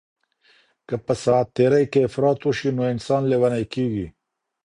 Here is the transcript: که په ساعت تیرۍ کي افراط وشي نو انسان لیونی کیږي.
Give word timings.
که 0.87 0.95
په 1.05 1.13
ساعت 1.23 1.47
تیرۍ 1.55 1.85
کي 1.91 1.99
افراط 2.07 2.39
وشي 2.43 2.69
نو 2.77 2.83
انسان 2.93 3.21
لیونی 3.31 3.63
کیږي. 3.73 4.07